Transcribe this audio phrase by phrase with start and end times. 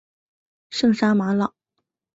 [0.71, 1.53] 圣沙马朗。